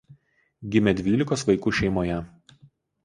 [0.75, 2.17] Gimė dvylikos vaikų šeimoje.